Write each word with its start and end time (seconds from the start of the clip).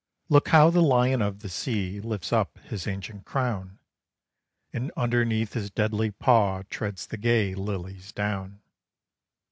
Look 0.29 0.47
how 0.47 0.71
the 0.71 0.81
lion 0.81 1.21
of 1.21 1.41
the 1.41 1.47
sea 1.47 1.99
lifts 2.01 2.33
up 2.33 2.57
his 2.63 2.87
ancient 2.87 3.23
crown, 3.23 3.77
And 4.73 4.89
underneath 4.97 5.53
his 5.53 5.69
deadly 5.69 6.09
paw 6.09 6.63
treads 6.71 7.05
the 7.05 7.17
gay 7.17 7.53
lilies 7.53 8.11
down. 8.11 8.61